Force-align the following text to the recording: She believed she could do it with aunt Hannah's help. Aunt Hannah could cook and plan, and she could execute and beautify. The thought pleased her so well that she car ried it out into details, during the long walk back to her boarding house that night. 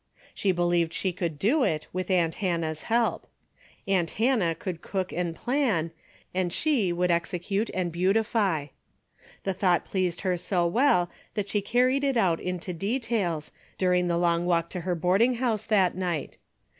She 0.33 0.51
believed 0.51 0.93
she 0.93 1.13
could 1.13 1.37
do 1.37 1.61
it 1.61 1.85
with 1.93 2.09
aunt 2.09 2.33
Hannah's 2.41 2.81
help. 2.89 3.27
Aunt 3.87 4.09
Hannah 4.17 4.55
could 4.55 4.81
cook 4.81 5.11
and 5.13 5.35
plan, 5.35 5.91
and 6.33 6.51
she 6.51 6.91
could 6.91 7.11
execute 7.11 7.69
and 7.71 7.91
beautify. 7.91 8.69
The 9.43 9.53
thought 9.53 9.85
pleased 9.85 10.21
her 10.21 10.37
so 10.37 10.65
well 10.65 11.11
that 11.35 11.49
she 11.49 11.61
car 11.61 11.85
ried 11.85 12.03
it 12.03 12.17
out 12.17 12.39
into 12.39 12.73
details, 12.73 13.51
during 13.77 14.07
the 14.07 14.17
long 14.17 14.47
walk 14.47 14.63
back 14.63 14.69
to 14.71 14.81
her 14.81 14.95
boarding 14.95 15.35
house 15.35 15.67
that 15.67 15.93
night. 15.93 16.39